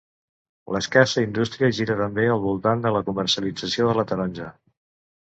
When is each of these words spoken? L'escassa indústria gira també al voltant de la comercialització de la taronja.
L'escassa 0.75 1.23
indústria 1.25 1.67
gira 1.79 1.97
també 1.99 2.25
al 2.35 2.41
voltant 2.45 2.81
de 2.85 2.93
la 2.95 3.01
comercialització 3.09 3.91
de 3.91 3.93
la 3.99 4.07
taronja. 4.13 4.49